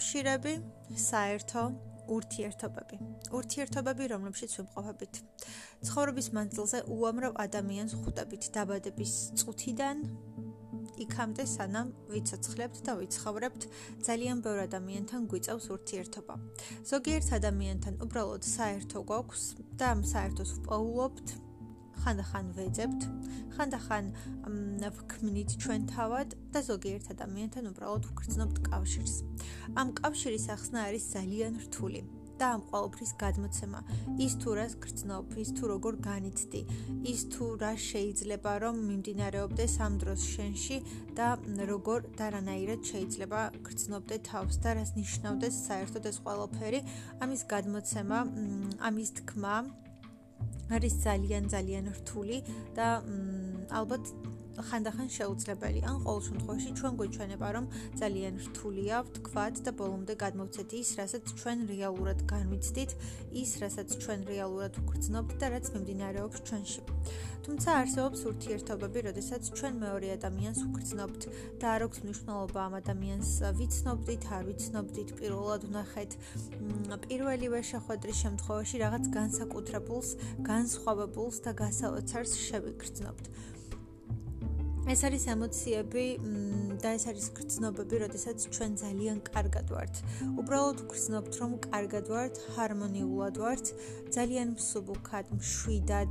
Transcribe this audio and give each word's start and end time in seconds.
კავშირები, 0.00 0.52
საერთო 0.96 1.62
ურთიერთობები. 2.08 2.96
ურთიერთობები, 3.36 4.04
რომლებშიც 4.08 4.52
ვიმყოფებით. 4.56 5.18
ცხოვრების 5.84 6.28
მანძილზე 6.36 6.78
უამრავ 6.88 7.36
ადამიანს 7.44 7.92
ხვდებით 8.00 8.48
დაბადების 8.54 9.12
წუთიდან 9.36 9.96
იქამდე 11.04 11.44
სანამ 11.44 11.92
ვიცოცხლებთ 12.08 12.80
და 12.88 12.92
ვიცხოვრებთ, 12.96 13.62
ძალიან 14.08 14.40
ბევრ 14.40 14.58
ადამიანთან 14.64 15.28
გვიწევს 15.28 15.66
ურთიერთობა. 15.76 16.34
ზოგიერთ 16.88 17.28
ადამიანთან 17.36 17.94
უბრალოდ 18.00 18.42
საერთო 18.56 19.04
გვაქვს 19.04 19.44
და 19.76 19.84
ამ 19.92 20.00
საერთოს 20.00 20.50
ვპოულობთ. 20.64 21.49
ხანდახან 22.04 22.46
ვეძებთ, 22.56 23.00
ხანდახან 23.56 24.12
ვქმნით 25.00 25.50
ჩვენ 25.62 25.82
თავად 25.94 26.38
და 26.54 26.60
ზოგიერთ 26.70 27.12
ადამიანთან 27.16 27.70
უბრალოდ 27.72 28.08
ვგრძნობთ 28.12 28.56
კავშირს. 28.70 29.14
ამ 29.80 29.92
კავშირის 30.00 30.46
ახსნა 30.56 30.88
არის 30.88 31.04
ძალიან 31.16 31.62
რთული. 31.66 32.02
და 32.40 32.48
ამ 32.56 32.62
ყოველფრის 32.70 33.10
გადმოცემა 33.20 33.80
ის 34.24 34.34
თუ 34.40 34.54
რას 34.58 34.74
გრძნობ 34.84 35.34
ის 35.42 35.50
თუ 35.56 35.68
როგორ 35.72 35.98
განიცდი 36.06 36.62
ის 37.12 37.24
თუ 37.34 37.48
რა 37.62 37.72
შეიძლება 37.88 38.52
რომ 38.64 38.80
მიმდინარეობდეს 38.88 39.74
ამ 39.86 39.98
დროს 40.02 40.24
შენში 40.34 40.78
და 41.18 41.28
როგორ 41.72 42.08
და 42.20 42.30
რანაირად 42.36 42.80
შეიძლება 42.92 43.40
გრძნობდე 43.68 44.16
თავს 44.30 44.56
და 44.64 44.70
რას 44.80 44.96
ნიშნავდეს 44.96 45.60
საერთოდ 45.68 46.10
ეს 46.12 46.18
ყოველფერი 46.24 46.80
ამის 47.28 47.44
გადმოცემა 47.52 48.18
ამის 48.88 49.10
თქმა 49.20 49.56
არის 50.70 50.94
ძალიან 51.04 51.44
ძალიან 51.52 51.84
რთული 51.98 52.38
და 52.78 52.88
ალბათ 53.70 54.04
ხანდახან 54.68 55.08
შეუძლებელი. 55.16 55.80
ან 55.90 55.96
ყოველ 56.04 56.20
შემთხვევაში 56.28 56.70
ჩვენ 56.78 56.92
გვეჩვენება, 57.00 57.48
რომ 57.56 57.64
ძალიან 58.00 58.34
რთულია 58.46 58.96
ვთქვათ 59.06 59.54
და 59.64 59.70
ბოლომდე 59.80 60.14
გადმოვცეთ 60.24 60.70
ის, 60.80 60.88
რასაც 61.00 61.24
ჩვენ 61.40 61.58
რეალურად 61.72 62.18
განვიცდით, 62.32 62.90
ის, 63.42 63.50
რასაც 63.62 63.88
ჩვენ 64.02 64.20
რეალურად 64.32 64.72
ვგრძნობთ 64.80 65.32
და 65.40 65.46
რაც 65.54 65.66
მიმდინარეობს 65.74 66.38
ჩვენში. 66.46 66.82
თუმცა 67.44 67.70
არსებობს 67.80 68.20
ურთიერთობები, 68.30 68.98
როდესაც 69.08 69.42
ჩვენ 69.58 69.74
მეორე 69.84 70.08
ადამიანს 70.16 70.58
ვგრძნობთ 70.70 71.22
და 71.60 71.66
არ 71.74 71.80
აქვს 71.86 71.98
მნიშვნელობა 72.04 72.60
ამ 72.68 72.74
ადამიანს 72.80 73.30
ვიცნობდით, 73.58 74.22
არ 74.36 74.42
ვიცნობდით, 74.48 75.08
პირველად 75.20 75.62
ვნახეთ. 75.70 76.10
პირველივე 77.08 77.60
შეხვედრის 77.72 78.20
შემთხვევაში 78.24 78.76
რაღაც 78.84 79.04
განსაკუთრებულს, 79.18 80.10
განსხვავებულს 80.50 81.36
და 81.44 81.50
გასაოცარს 81.62 82.32
შევიგრძნობთ. 82.46 83.24
ეს 84.88 85.04
არის 85.04 85.26
ემოციები 85.34 86.06
და 86.82 86.90
ეს 86.98 87.04
არის 87.06 87.26
გრძნობები, 87.38 87.96
როდესაც 88.02 88.38
ჩვენ 88.50 88.72
ძალიან 88.82 89.18
კარგად 89.30 89.66
ვართ. 89.70 89.94
უბრალოდ 90.42 90.78
გრძნობთ, 90.90 91.32
რომ 91.38 91.52
კარგად 91.70 92.06
ვართ, 92.10 92.34
ჰარმონიულად 92.56 93.36
ვართ, 93.38 93.66
ძალიან 94.10 94.48
მსუბუქად, 94.58 95.26
მშვიდად, 95.38 96.10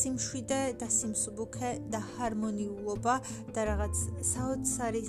სიმშვიდე 0.00 0.60
და 0.80 0.88
სიმსუბუქე 0.88 1.70
და 1.92 2.00
ჰარმონიულობა 2.16 3.14
და 3.52 3.60
რაღაც 3.68 3.96
საოცარი 4.24 5.02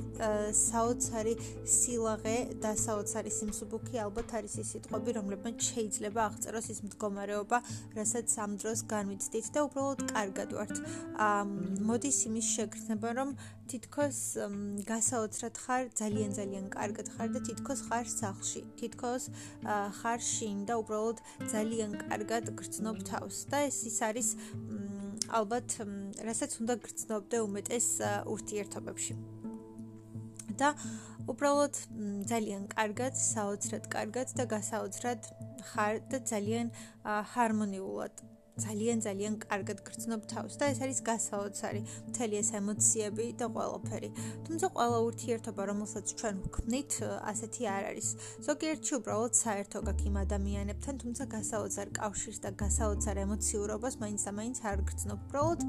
საოცარი 0.52 1.34
სილაღე 1.64 2.38
და 2.60 2.76
საოცარი 2.76 3.32
სიმსუბუქე 3.32 3.95
ალბათ 4.04 4.30
არის 4.42 4.54
ის 4.60 4.68
სიტყვები, 4.76 5.10
რომლებმაც 5.18 5.58
შეიძლება 5.72 6.20
აღწეროს 6.28 6.68
ის 6.73 6.80
მდგომარეობა, 6.84 7.58
რასაც 7.95 8.28
ამ 8.44 8.52
დროს 8.60 8.80
განვიცდით 8.92 9.48
და 9.56 9.60
უბრალოდ 9.72 10.00
კარგად 10.12 10.50
ვართ. 10.60 10.76
მოდის 11.88 12.20
იმის 12.28 12.48
შეგ 12.52 12.82
გახსნება 12.82 13.10
რომ 13.14 13.30
თითქოს 13.72 14.19
გასაოცრად 14.91 15.55
ხარ 15.64 15.83
ძალიან 16.02 16.31
ძალიან 16.38 16.66
კარგად 16.75 17.08
ხარ 17.16 17.30
და 17.36 17.39
თითქოს 17.47 17.81
ხარ 17.88 18.05
სახლში. 18.14 18.61
თითქოს 18.80 19.23
ხარ 20.00 20.19
შინ 20.31 20.58
და 20.67 20.73
უბრალოდ 20.82 21.17
ძალიან 21.54 21.92
კარგად 22.04 22.52
გრძნობ 22.60 22.98
თავს 23.11 23.37
და 23.52 23.58
ეს 23.70 23.77
ის 23.92 23.98
არის 24.10 24.30
ალბათ 25.39 25.70
რასაც 26.27 26.52
უნდა 26.61 26.76
გრძნობდე 26.86 27.37
უმეტეს 27.48 27.87
ურთიერთობებში. 28.33 29.14
და 30.60 30.70
უბრალოდ 31.31 31.76
ძალიან 32.31 32.67
კარგად, 32.76 33.14
საოცრად 33.15 33.87
კარგად 33.95 34.27
და 34.37 34.43
გასაოცრად 34.54 35.21
ხარ 35.71 36.04
და 36.11 36.17
ძალიან 36.31 36.67
ჰარმონიულად 37.33 38.14
ძალიან 38.66 38.98
ძალიან 39.08 39.33
კარგად 39.45 39.77
გრძნობ 39.88 40.22
თავს 40.32 40.54
და 40.60 40.64
ეს 40.72 40.80
არის 40.86 40.99
გასაოცარი 41.10 41.82
მთელი 42.10 42.36
ეს 42.42 42.49
ემოციები 42.61 43.26
და 43.39 43.45
ყველაფერი. 43.55 44.10
თუმცა 44.45 44.67
ყველა 44.76 44.99
ურთიერთობა, 45.08 45.61
რომელსაც 45.72 46.05
ჩვენ 46.20 46.36
ვქმნით, 46.45 46.92
ასეთი 47.32 47.64
არ 47.76 47.83
არის. 47.92 48.08
ზოგიერთში 48.48 48.94
უბრალოდ 48.99 49.33
საერთო 49.44 49.77
გაქვს 49.88 50.05
იმ 50.10 50.16
ადამიანებთან, 50.26 50.94
თუმცა 51.02 51.23
გასაოცარ 51.36 51.88
კავშირს 51.99 52.39
და 52.45 52.49
გასაოცარ 52.61 53.16
ემოციურობას 53.26 53.94
მაინც 54.04 54.22
და 54.27 54.32
მაინც 54.39 54.58
არ 54.70 54.78
გრძნობ. 54.89 55.20
უბრალოდ 55.32 55.61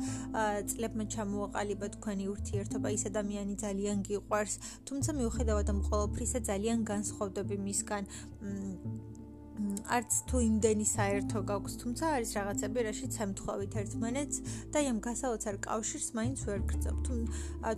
წლებმა 0.70 1.04
ჩამოაყალიბა 1.14 1.86
თქვენი 1.96 2.24
ურთიერთობა, 2.34 2.88
ის 2.96 3.02
ადამიანი 3.10 3.54
ძალიან 3.64 3.98
გიყვარს, 4.08 4.54
თუმცა 4.88 5.10
მიუხედავად 5.20 5.66
ამ 5.72 5.80
ყველაფრისა 5.88 6.40
ძალიან 6.50 6.78
განსხვავდები 6.92 7.56
მისგან. 7.66 8.02
არც 9.92 10.12
თუ 10.28 10.36
იმდენი 10.48 10.86
საერთო 10.88 11.38
გაქვს, 11.50 11.74
თუმცა 11.82 12.04
არის 12.16 12.30
რაღაცები, 12.38 12.78
რაშიც 12.88 13.14
ემთხოვით 13.26 13.72
ერთმანეთს 13.82 14.36
და 14.72 14.78
ამ 14.92 14.98
გასაოცარ 15.06 15.56
კავშირს 15.66 16.08
მაინც 16.18 16.38
ვერ 16.48 16.60
გრძნობ. 16.70 16.96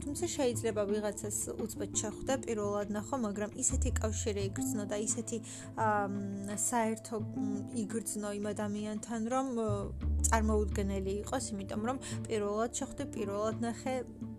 თუმცა 0.04 0.26
შეიძლება 0.36 0.82
ვიღაცას 0.90 1.38
უცბად 1.64 1.92
შეხვდე 2.00 2.34
პირველად 2.46 2.88
ნახო, 2.94 3.14
მაგრამ 3.26 3.50
ისეთი 3.62 3.90
კავშირი 4.00 4.42
იგრძნო 4.48 4.84
და 4.90 4.96
ისეთი 5.08 5.38
საერთო 6.68 7.16
იგრძნო 7.84 8.28
იმ 8.38 8.46
ადამიანთან, 8.54 9.20
რომ 9.34 9.46
წარმოუდგენელი 10.28 11.12
იყოს, 11.22 11.44
იმიტომ 11.54 11.82
რომ 11.88 11.96
პირველად 12.28 12.70
შეხვდე, 12.78 13.02
პირველად 13.14 13.56
ნახე 13.66 13.94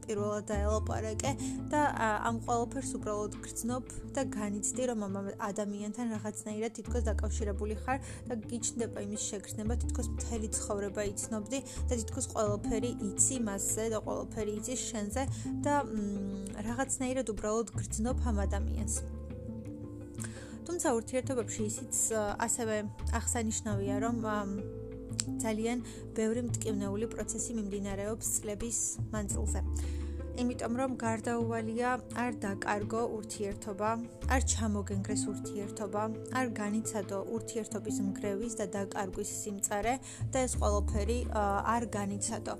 პირველად 0.08 0.46
დაელაპარაკე 0.52 1.32
და 1.72 1.82
ამ 2.30 2.40
ყოველფერს 2.46 2.92
უბრალოდ 3.00 3.38
გრძნობ 3.46 3.84
და 4.16 4.22
განიცდი 4.36 4.84
რომ 4.92 5.06
ამ 5.08 5.16
ადამიანთან 5.50 6.14
რაღაცნაირად 6.16 6.72
თითქოს 6.78 7.04
დაკავშირებული 7.10 7.76
ხარ 7.84 8.00
და 8.30 8.40
გიჩნდება 8.46 9.06
იმის 9.08 9.28
შეგრძნება 9.30 9.74
თითქოს 9.84 10.08
მთელი 10.16 10.48
ცხოვრება 10.58 11.02
იცნობდი 11.12 11.60
და 11.90 11.94
თითქოს 12.00 12.26
ყოველფერი 12.36 12.92
იცი 13.10 13.38
მასზე 13.50 13.86
და 13.94 14.00
ყოველფერი 14.08 14.52
იცი 14.62 14.76
შენზე 14.86 15.24
და 15.66 15.76
რაღაცნაირად 16.70 17.28
უბრალოდ 17.36 17.68
გრძნობ 17.78 18.18
ამ 18.30 18.38
ადამიანს 18.48 18.96
თუმცა 20.66 20.92
ურთიერთობებში 20.98 21.62
ისიც 21.72 21.98
ასევე 22.46 22.78
აღსანიშნავია 23.20 23.96
რომ 24.06 24.18
ძალიან 25.42 25.84
ბევრი 26.18 26.42
მტკივნეული 26.48 27.08
პროცესი 27.14 27.58
მიმდინარეობს 27.60 28.28
წლების 28.38 28.80
მანძილზე. 29.14 29.62
იმიტომ 30.35 30.73
რომ 30.79 30.91
გარდაუვალია 31.00 31.91
არ 32.19 32.34
დაკარგო 32.44 33.01
ურთიერთობა, 33.18 33.90
არ 34.35 34.41
ჩამოგენგრეს 34.51 35.23
ურთიერთობა, 35.31 36.03
არ 36.40 36.47
განიცადო 36.59 37.19
ურთიერთობის 37.38 37.97
მგრევის 38.09 38.57
და 38.59 38.66
დაკარგვის 38.75 39.31
სიმწარე 39.41 39.95
და 40.35 40.38
ეს 40.44 40.53
ყველაფერი 40.59 41.19
არ 41.75 41.84
განიცადო. 41.97 42.56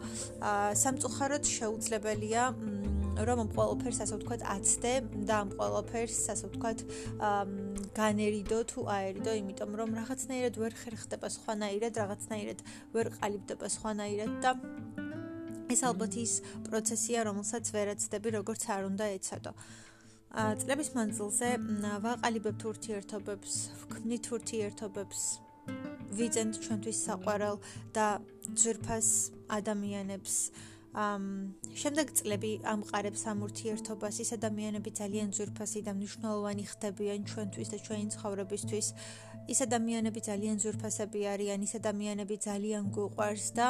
სამწუხაროდ 0.84 1.44
შეუძლებელია 1.56 2.44
რომ 3.16 3.38
ამ 3.44 3.50
ყველაფერს 3.56 4.00
ასე 4.03 4.16
ვთქვათ 4.19 4.41
აცდე 4.56 4.94
და 5.28 5.35
ამ 5.44 5.50
ყველაფერს 5.56 6.19
ასე 6.35 6.46
ვთქვათ 6.52 6.80
განერიდო 7.96 8.59
თუ 8.72 8.80
აერიდო, 8.91 9.31
იმიტომ 9.40 9.72
რომ 9.80 9.90
რაღაცნაირად 10.00 10.56
ვერ 10.59 10.74
ხერხდება 10.75 11.28
სხვანაირად, 11.31 11.94
რაღაცნაირად 11.96 12.59
ვერ 12.96 13.08
ყალიბდება 13.16 13.68
სხვანაირად 13.72 14.31
და 14.44 14.52
ეს 15.74 15.81
ალბათ 15.90 16.14
ის 16.22 16.34
პროცესია, 16.68 17.20
რომელსაც 17.30 17.66
ვერაცდები, 17.76 18.29
როგორც 18.40 18.62
არ 18.70 18.84
უნდა 18.91 19.06
ეცადო. 19.17 19.52
წლების 20.35 20.90
მანძილზე 20.97 21.50
ვაყალიბებთ 22.03 22.62
ურთიერთობებს, 22.72 23.53
ვქმნით 23.82 24.26
ურთიერთობებს, 24.35 25.20
ვიძენთ 26.17 26.53
ჩვენთვის 26.64 26.97
საყვარელ 27.08 27.58
და 27.96 28.08
ძვირფას 28.52 29.09
ადამიანებს. 29.58 30.34
ამ 30.96 31.23
შემდეგ 31.76 32.08
წლები 32.17 32.52
ამყარებს 32.72 33.22
ამ 33.32 33.40
ურთიერთობას, 33.47 34.16
ის 34.23 34.29
ადამიანები 34.38 34.91
ძალიან 34.96 35.29
ძვირფასი 35.35 35.79
და 35.88 35.91
მნიშვნელოვანი 35.91 36.64
ხდებიან 36.72 37.22
ჩვენთვის 37.32 37.67
და 37.73 37.78
ჩვენი 37.85 38.06
ცხოვრებისთვის. 38.16 38.88
ის 39.53 39.59
ადამიანები 39.67 40.20
ძალიან 40.29 40.56
ძვირფასები 40.64 41.20
არიან, 41.34 41.59
ის 41.67 41.73
ადამიანები 41.79 42.35
ძალიან 42.47 42.84
გვყვარს 42.96 43.47
და 43.59 43.67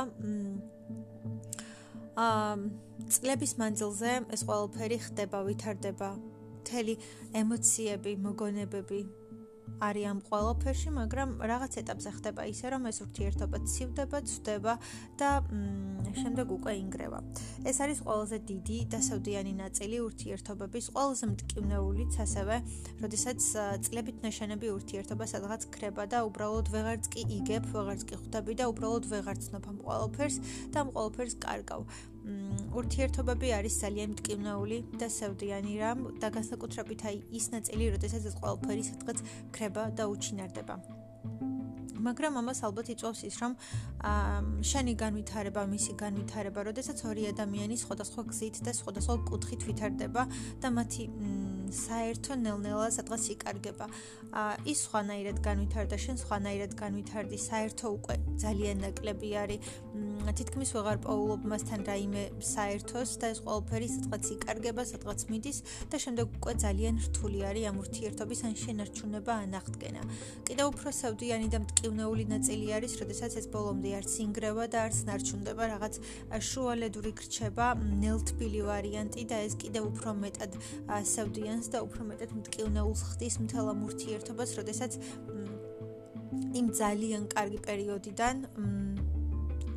წლების 2.16 3.54
მანძილზე 3.60 4.12
ეს 4.36 4.42
ყველაფერი 4.48 4.98
ხდება, 5.08 5.44
ვითარდება. 5.48 6.10
მთელი 6.66 6.96
ემოციები, 7.38 8.16
მოგონებები, 8.26 9.00
არის 9.84 10.06
ამ 10.12 10.20
ყველაფერში, 10.30 10.90
მაგრამ 10.96 11.30
რაღაც 11.52 11.74
ეტაპზე 11.82 12.10
ხდება 12.18 12.42
ისე, 12.48 12.66
რომ 12.74 12.88
ეს 12.90 12.98
ურთიერთობა 13.06 13.58
ცივდება, 13.66 14.18
ცვდება 14.30 14.74
და 15.20 15.30
შემდეგ 16.16 16.48
უკვე 16.58 16.72
ინგრევა. 16.86 17.20
ეს 17.66 17.78
არის 17.84 18.00
ყველაზე 18.08 18.38
დიდი 18.52 18.78
დასავდიანი 18.96 19.54
ნაწილი 19.60 19.98
ურთიერთობების, 20.08 20.86
ყველაზე 20.96 21.26
მტკივნეულიც 21.36 22.14
ასევე, 22.26 22.56
როდესაც 23.04 23.40
წლებით 23.86 24.18
ნაშენები 24.24 24.68
ურთიერთობა 24.78 25.26
სადღაც 25.28 25.62
ქრება 25.76 26.04
და 26.08 26.24
უბრალოდ 26.30 26.68
ვეღარც 26.72 27.06
კი 27.12 27.22
იგებ, 27.40 27.64
ვეღარც 27.76 28.02
კი 28.08 28.16
ხვდები 28.22 28.54
და 28.56 28.66
უბრალოდ 28.72 29.04
ვეღარც 29.12 29.42
ცნობ 29.50 29.64
ამ 29.72 29.78
ყველაფერს 29.84 30.38
და 30.72 30.78
ამ 30.84 30.90
ყველაფერს 30.96 31.36
კარგავ. 31.44 32.15
ურთიერთობები 32.76 33.54
არის 33.56 33.76
ძალიან 33.84 34.10
მტკივნეული 34.16 34.78
და 35.00 35.08
სევდიანი 35.18 35.74
რამ 35.80 36.00
და 36.20 36.28
განსაკუთრებით 36.38 37.02
აი 37.10 37.18
ის 37.40 37.46
ნაწილი, 37.56 37.90
როდესაც 37.96 38.24
ეს 38.30 38.36
ყველაფერი 38.42 38.84
სადღაც 38.92 39.18
ქრება 39.56 39.84
და 39.96 40.04
უჩინარდება. 40.12 40.76
მაგრამ 42.06 42.38
ამას 42.38 42.60
ალბათ 42.68 42.88
იწვევს 42.94 43.22
ის, 43.26 43.36
რომ 43.42 43.54
შენი 44.62 44.94
განვითარება, 45.00 45.62
მისი 45.66 45.94
განვითარება, 45.98 46.60
როდესაც 46.70 47.02
ორი 47.10 47.24
ადამიანი 47.34 47.76
სხვადასხვა 47.82 48.22
გზით 48.30 48.56
და 48.62 48.72
სხვადასხვა 48.78 49.16
კუთხით 49.30 49.62
ვითარდება 49.66 50.24
და 50.62 50.70
მათი 50.78 51.04
საერთო 51.74 52.38
ნელ-ნელა 52.46 52.90
სადღაც 52.94 53.24
იკარგება. 53.36 53.86
ის 54.70 54.80
სხვანაირად 54.86 55.38
განვითარდა, 55.42 55.96
შენ 56.06 56.16
სხვანაირად 56.22 56.72
განვითარდი, 56.78 57.38
საერთო 57.42 57.86
უკვე 57.98 58.16
ძალიან 58.44 58.78
ნაკლები 58.86 59.30
არის. 59.42 59.60
თითქმის 60.34 60.72
ვეღარ 60.74 60.98
პოულობ 61.06 61.42
მასთან 61.52 61.82
რაიმე 61.86 62.24
საერთოს 62.42 63.12
და 63.22 63.30
ეს 63.34 63.40
ყველაფერი 63.46 63.88
სადღაც 63.94 64.24
იკარგება, 64.36 64.84
სადღაც 64.90 65.20
მიდის 65.30 65.58
და 65.92 65.98
შემდეგ 66.02 66.26
უკვე 66.40 66.54
ძალიან 66.66 66.96
რთული 67.06 67.40
არის 67.50 67.66
ამ 67.70 67.78
ურთიერთობის 67.84 68.40
ან 68.48 68.54
შენარჩუნება 68.64 69.34
ან 69.46 69.52
აღდგენა. 69.60 70.02
კიდევ 70.48 70.66
უფრო 70.74 70.90
სევდიანი 71.02 71.48
და 71.54 71.60
მტკივნეული 71.66 72.26
ნაწილი 72.34 72.68
არის, 72.78 72.94
როდესაც 73.02 73.32
ეს 73.40 73.46
ბოლომდე 73.54 73.90
არც 74.00 74.12
ინგრევა 74.26 74.66
და 74.74 74.78
არც 74.86 74.98
ნარჩუნდება, 75.10 75.64
რაღაც 75.74 75.94
შუალედური 76.50 77.12
გრჩება, 77.20 77.68
ნელთბილი 78.02 78.62
ვარიანტი 78.70 79.22
და 79.30 79.38
ეს 79.46 79.54
კიდევ 79.62 79.84
უფრო 79.92 80.10
მეტად 80.26 80.52
სევდიანს 81.14 81.68
და 81.74 81.80
უფრო 81.86 82.02
მეტად 82.10 82.32
მტკივნეულს 82.40 83.02
ხდის 83.14 83.36
მთელ 83.46 83.66
ამ 83.74 83.80
ურთიერთობას, 83.90 84.50
როდესაც 84.60 84.92
იმ 86.56 86.68
ძალიან 86.72 87.24
კარგი 87.36 87.60
პერიოდიდან 87.68 88.36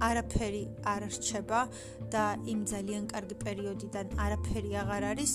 არაფერი 0.01 0.65
არ 0.95 1.03
რჩება 1.15 1.61
და 2.13 2.25
იმ 2.53 2.61
ძალიან 2.73 3.05
კარგი 3.13 3.37
პერიოდიდან 3.45 4.07
არაფერი 4.27 4.71
აღარ 4.83 5.05
არის. 5.13 5.33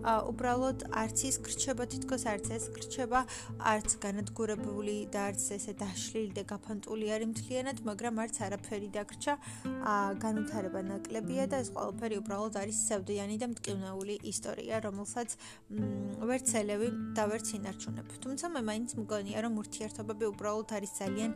უბრალოდ 0.00 0.84
არც 0.96 1.18
ის 1.28 1.36
გრჩება 1.44 1.84
თითქოს 1.92 2.22
არც 2.32 2.46
ეს 2.56 2.64
გრჩება 2.72 3.20
არც 3.72 3.96
განადგურებული 4.00 4.96
და 5.12 5.28
არც 5.28 5.42
ესე 5.56 5.74
დაშლილი 5.76 6.32
და 6.38 6.44
გაფანტული 6.52 7.06
არის 7.16 7.28
მთლიანად 7.32 7.82
მაგრამ 7.84 8.22
არც 8.24 8.36
არაფერი 8.48 8.88
დაგრჩა. 8.96 9.34
განვითარება 10.24 10.80
ნაკლებია 10.88 11.44
და 11.52 11.60
ეს 11.60 11.68
ყველაფერი 11.76 12.16
უბრალოდ 12.22 12.54
არის 12.64 12.78
სევდიანი 12.88 13.36
და 13.44 13.46
მტკივნეული 13.52 14.16
ისტორია 14.32 14.80
რომელსაც 14.88 15.36
ვერც 16.32 16.48
ელევი 16.64 16.88
და 17.12 17.22
ვერც 17.28 17.46
ინარჩუნებ. 17.60 18.08
თუმცა 18.24 18.46
მე 18.56 18.60
მაინც 18.70 18.90
მგონია 19.04 19.38
რომ 19.44 19.54
ურთიერთობები 19.60 20.24
უბრალოდ 20.32 20.68
არის 20.80 20.92
ძალიან 21.00 21.30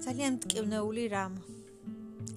ძალიან 0.00 0.32
მტკივნეული 0.40 1.04
რამ 1.12 1.59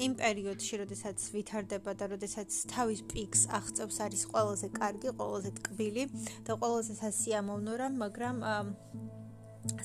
იმ 0.02 0.14
პერიოდში, 0.18 0.80
როდესაც 0.84 1.18
ვითარდება 1.34 1.94
და 1.98 2.06
როდესაც 2.14 2.50
თავის 2.72 3.02
პიქს 3.12 3.42
აღწევს, 3.58 3.98
არის 4.06 4.24
ყველაზე 4.34 4.68
კარგი, 4.78 5.10
ყველაზე 5.20 5.52
ტკბილი 5.60 6.04
და 6.48 6.52
ყველაზე 6.58 6.94
სასიამოვნო 7.02 7.74
რამ, 7.82 7.94
მაგრამ 8.04 8.38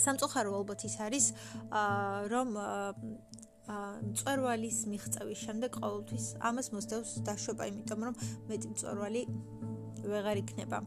სამწუხარო 0.04 0.50
ალბათ 0.58 0.80
ის 0.88 0.96
არის, 1.06 1.26
რომ 2.32 2.48
მწვერვალის 3.68 4.78
მიღწევის 4.88 5.40
შემდეგ 5.44 5.70
ყოველთვის 5.82 6.26
ამას 6.40 6.72
მოსდევს 6.72 7.10
დაშვება, 7.28 7.68
იმიტომ 7.68 8.00
რომ 8.08 8.14
მეტი 8.48 8.66
მწვერვალი 8.72 9.22
ვეღარ 10.12 10.36
იქნება. 10.42 10.78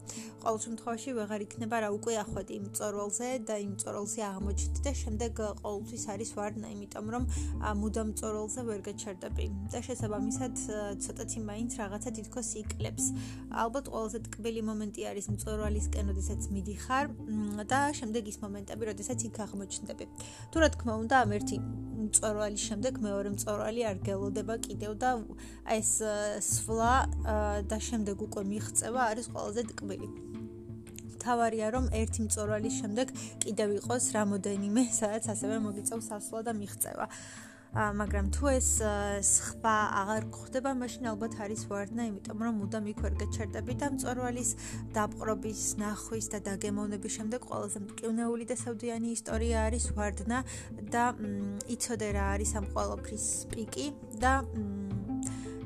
ყოველ 0.42 0.58
შემთხვევაში 0.66 1.10
ვეღარ 1.18 1.40
იქნება 1.46 1.76
რა 1.82 1.88
უკვე 1.96 2.12
ახვედი 2.24 2.52
იმ 2.60 2.66
წორვალზე 2.76 3.28
და 3.48 3.54
იმ 3.66 3.72
წორვალზე 3.82 4.20
აღმოჩნდი 4.32 4.80
და 4.86 4.92
შემდეგ 5.02 5.32
ყოველთვის 5.62 6.04
არის 6.12 6.30
ვარდნა, 6.36 6.66
იმიტომ 6.74 7.06
რომ 7.14 7.24
მუდამ 7.82 8.10
წორვალზე 8.18 8.60
ვერ 8.68 8.80
გაჩერდები. 8.88 9.46
და 9.72 9.78
შესაბამისად 9.86 10.54
ცოტათი 11.02 11.38
მაინც 11.48 11.70
რაღაცა 11.80 12.10
თითქოს 12.18 12.48
იკლებს. 12.62 13.04
ალბათ 13.62 13.86
ყველაზე 13.92 14.18
ტკბილი 14.26 14.62
მომენტი 14.68 15.02
არის 15.10 15.26
წორვალისკენ, 15.42 16.04
როდესაც 16.12 16.42
მიდიხარ 16.54 17.06
და 17.72 17.80
შემდეგ 17.98 18.22
ის 18.32 18.36
მომენტები, 18.44 18.82
როდესაც 18.90 19.18
იქ 19.28 19.36
აღმოჩნდები. 19.46 20.04
თუ 20.52 20.56
რა 20.60 20.68
თქმა 20.76 20.92
უნდა, 21.02 21.14
ამ 21.24 21.30
ერთი 21.38 21.56
წორვალის 22.10 22.62
შემდეგ 22.68 22.98
მეორე 23.04 23.30
წორვალი 23.42 23.82
არ 23.86 23.96
გელოდება 24.06 24.54
კიდევ 24.66 24.92
და 24.98 25.10
ეს 25.70 25.90
სვლა 26.42 26.94
და 27.70 27.78
შემდეგ 27.78 28.16
უკვე 28.26 28.42
მიღწევა 28.52 29.00
არის 29.12 29.26
ყველაზე 29.32 29.62
ტკბილი. 29.72 30.08
თავარია 31.22 31.70
რომ 31.74 31.86
ერთი 31.94 32.26
მწორალის 32.26 32.74
შემდეგ 32.82 33.14
კიდევ 33.46 33.78
იყოს 33.78 34.04
რამოდენიმე, 34.16 34.82
სადაც 34.90 35.30
ასევე 35.34 35.56
მოგიწევს 35.66 36.08
ასვლა 36.18 36.40
და 36.48 36.52
მიღწევა. 36.58 37.06
ა 37.72 37.88
მაგრამ 37.96 38.26
თუ 38.36 38.44
ეს 38.52 38.68
სხვა 39.24 39.76
აღარ 40.00 40.24
გხდება, 40.28 40.70
მაშინ 40.76 41.08
ალბათ 41.08 41.32
არის 41.40 41.62
ვარდნა, 41.72 42.02
იმიტომ 42.10 42.38
რომ 42.44 42.54
მუდამ 42.60 42.84
იქ 42.92 42.98
ვერ 43.00 43.14
გაჩერდები 43.22 43.72
და 43.80 43.86
მწორვალის 43.96 44.50
დაპყრობის, 44.92 45.62
ნახვის 45.80 46.26
და 46.36 46.38
დაგემოვნების 46.52 47.12
შემდეგ 47.16 47.40
ყველაზე 47.48 47.78
მტკივნეული 47.86 48.44
და 48.52 48.56
საუდიანი 48.60 49.08
ისტორია 49.16 49.56
არის 49.72 49.84
ვარდნა 49.96 50.38
და 50.92 51.04
იცოდე 51.72 52.08
რა 52.12 52.24
არის 52.36 52.52
ამ 52.60 52.66
ყოველფრის 52.76 53.26
პიკი 53.48 53.86
და 54.20 54.32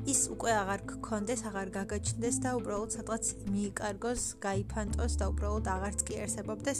ის 0.07 0.21
უკვე 0.31 0.51
აღარ 0.63 0.81
გქონდეს, 0.87 1.41
აღარ 1.49 1.69
გაგაჩნდეს 1.75 2.35
და 2.43 2.49
უბრალოდ 2.55 2.91
სადღაც 2.95 3.25
მიიკარგოს, 3.51 4.21
გაიფანტოს 4.39 5.13
და 5.19 5.25
უბრალოდ 5.33 5.65
აღარც 5.67 5.99
კი 6.07 6.13
არსებობდეს 6.23 6.79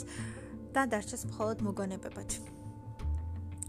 და 0.72 0.82
დარჩეს 0.88 1.22
მხოლოდ 1.28 1.58
მოგონებებად. 1.68 2.30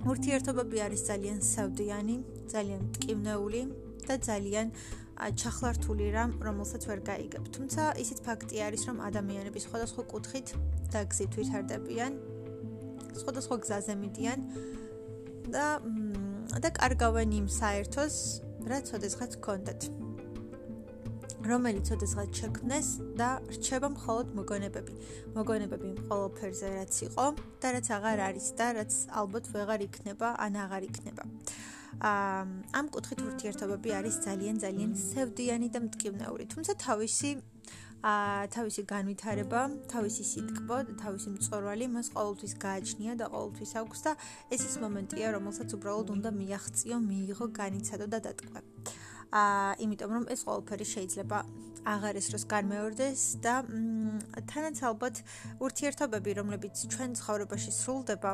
ურთიერთობები 0.08 0.78
არის 0.80 1.02
ძალიან 1.12 1.40
საუდიანი, 1.44 2.16
ძალიან 2.48 2.82
მტკივნეული 2.88 3.62
და 4.08 4.16
ძალიან 4.16 4.68
ჩახლართული 5.20 6.06
რამ, 6.16 6.32
რომელსაც 6.40 6.84
ვერ 6.88 7.00
გაიგებ. 7.04 7.44
თუმცა 7.52 7.84
ისიც 8.00 8.20
ფაქტი 8.24 8.56
არის, 8.64 8.82
რომ 8.88 8.98
ადამიანები 9.04 9.60
სხვადასხვა 9.60 10.04
კუთხით 10.08 10.48
და 10.96 11.00
გზით 11.04 11.32
ვითარდებიან, 11.36 12.12
სხვადასხვა 13.20 13.56
გზაზე 13.60 13.94
მიდიან 14.00 14.40
და 15.52 15.68
და 16.64 16.70
კარგავენ 16.80 17.30
იმ 17.44 17.48
საერთოს 17.52 18.16
რაც 18.68 18.88
ოდესღაც 18.98 19.32
გქონდათ. 19.40 19.82
რომელიც 21.50 21.88
ოდესღაც 21.96 22.30
შექმნეს 22.36 22.88
და 23.16 23.30
რჩება 23.48 23.88
მხოლოდ 23.96 24.28
მოგონებები. 24.38 24.94
მოგონებები 25.38 25.90
ყოველფერზე 26.10 26.68
რაც 26.76 26.94
იყო 27.08 27.26
და 27.64 27.68
რაც 27.76 27.88
აღარ 27.96 28.20
არის 28.28 28.48
და 28.60 28.68
რაც 28.76 28.92
ალბათ 29.22 29.46
ვეღარ 29.56 29.82
იქნება, 29.88 30.28
ან 30.36 30.54
აღარ 30.64 30.84
იქნება. 30.90 31.24
ამ 32.00 32.86
კუთხით 32.94 33.20
ურთიერთობები 33.28 33.90
არის 34.00 34.16
ძალიან 34.28 34.56
ძალიან 34.64 34.92
სევდიანი 34.94 35.68
და 35.74 35.80
მტკივნეული, 35.88 36.46
თუმცა 36.54 36.74
თავისი 36.86 37.30
თავისი 38.00 38.84
განვითარება, 38.88 39.62
თავისი 39.92 40.24
სიტკბო 40.32 40.78
თავისი 41.04 41.34
მწორვალი 41.36 41.92
მას 41.96 42.12
ყოველთვის 42.16 42.54
გააჩნია 42.64 43.18
და 43.20 43.28
ყოველთვის 43.36 43.72
აქვს 43.84 44.00
და 44.08 44.16
ეს 44.56 44.62
ის 44.72 44.76
მომენტია, 44.80 45.36
რომელსაც 45.36 45.76
უბრალოდ 45.76 46.16
უნდა 46.16 46.30
მიაღწიო, 46.40 46.98
მიიღო, 47.10 47.46
განიცადო 47.60 48.08
და 48.08 48.20
დატკბე. 48.30 48.69
აა 49.30 49.74
იმიტომ 49.86 50.12
რომ 50.18 50.26
ეს 50.34 50.42
ყოველფერი 50.48 50.86
შეიძლება 50.90 51.40
აღარ 51.88 52.20
ესროს 52.20 52.44
განმეორდეს 52.50 53.22
და 53.44 53.54
თანაც 54.52 54.82
ალბათ 54.90 55.22
ურთიერთობები, 55.64 56.32
რომლებიც 56.40 56.76
ჩვენ 56.92 57.16
ცხოვრებაში 57.20 57.72
სრულდება, 57.72 58.32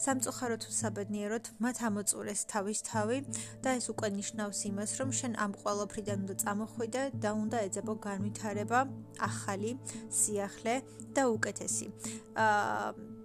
სამწუხაროდ 0.00 0.60
თუ 0.64 0.72
საბედნიეროდ 0.80 1.44
მათ 1.60 1.76
ამოწურეს 1.88 2.40
თავის 2.52 2.78
თავი 2.88 3.18
და 3.64 3.76
ეს 3.78 3.86
უკვე 3.92 4.08
ნიშნავს 4.16 4.60
იმას, 4.70 4.90
რომ 5.00 5.10
შენ 5.18 5.32
ამ 5.44 5.52
ყოველფრიდან 5.60 6.18
უნდა 6.24 6.36
წამოხვიდე 6.44 7.02
და 7.20 7.30
უნდა 7.42 7.58
ეძებო 7.66 7.94
განვითარება, 8.08 8.80
ახალი, 9.20 9.76
სიახლე 10.08 10.74
და 11.12 11.22
უკეთესი. 11.36 11.86
აა 12.36 13.15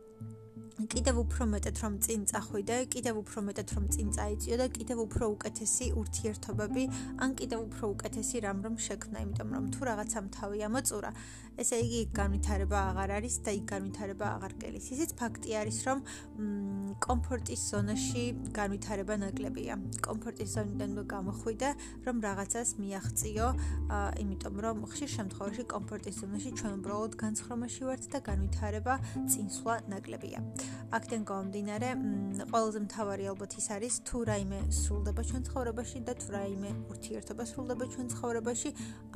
კიდევ 0.79 1.15
უფრო 1.21 1.43
მეტად 1.51 1.75
რომ 1.83 1.93
წინ 2.05 2.21
წახვიდე, 2.31 2.77
კიდევ 2.93 3.15
უფრო 3.21 3.39
მეტად 3.47 3.69
რომ 3.75 3.85
წინ 3.93 4.07
წაიწიო 4.15 4.55
და 4.61 4.67
კიდევ 4.77 4.97
უფრო 5.05 5.25
უკეთესი 5.35 5.85
ურთიერთობები, 6.01 6.83
ან 7.21 7.29
კიდევ 7.39 7.59
უფრო 7.67 7.85
უკეთესი 7.95 8.37
რამ 8.45 8.59
რომ 8.65 8.75
შექმნა, 8.87 9.17
იმიტომ 9.25 9.49
რომ 9.55 9.65
თუ 9.75 9.81
რაღაცამ 9.91 10.25
თავი 10.37 10.59
ამოწურა, 10.67 11.11
ესე 11.61 11.77
იგი 11.83 12.01
განვითარება 12.15 12.77
აღარ 12.91 13.09
არის 13.19 13.35
და 13.45 13.51
იქ 13.59 13.65
განვითარება 13.73 14.25
აღარ 14.35 14.53
გელის. 14.63 14.85
ისიც 14.95 15.11
ფაქტი 15.19 15.49
არის, 15.61 15.77
რომ 15.87 15.99
კომფორტის 17.05 17.61
ზონაში 17.71 18.23
განვითარება 18.55 19.15
ნაკლებია. 19.25 19.75
კომფორტის 20.07 20.49
ზონიდან 20.55 20.91
გამოხვიდე, 21.15 21.69
რომ 22.07 22.15
რაღაცას 22.27 22.69
მიაღწიო, 22.81 23.47
იმიტომ 24.23 24.55
რომ 24.65 24.77
ხშირ 24.91 25.09
შემთხვევაში 25.17 25.63
კომფორტის 25.75 26.15
ზონაში 26.21 26.49
ჩვენ 26.57 26.71
უბრალოდ 26.79 27.13
განცხრომაში 27.23 27.83
ვართ 27.89 28.03
და 28.15 28.19
განვითარება 28.29 28.93
წინსვლა 29.27 29.75
ნაკლებია. 29.91 30.39
აქედან 30.91 31.21
გამომდინარე, 31.29 31.89
ყველაზე 32.51 32.79
მთავარი 32.85 33.23
ალბათ 33.31 33.51
ის 33.61 33.67
არის, 33.75 33.93
თუ 34.07 34.17
რაიმე 34.29 34.59
სრულდება 34.81 35.21
ჩვენ 35.29 35.41
ცხოვრებაში 35.47 35.99
და 36.07 36.13
თუ 36.21 36.27
რაიმე 36.35 36.71
ურთიერთობა 36.91 37.43
სრულდება 37.51 37.85
ჩვენ 37.93 38.07
ცხოვრებაში, 38.13 38.69